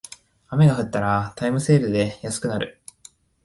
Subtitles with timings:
[0.49, 2.81] 雨が降ったらタイムセールで安くなる